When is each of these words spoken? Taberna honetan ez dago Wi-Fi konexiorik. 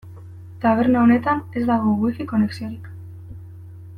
Taberna 0.63 1.03
honetan 1.07 1.43
ez 1.61 1.67
dago 1.69 1.93
Wi-Fi 2.05 2.29
konexiorik. 2.33 2.91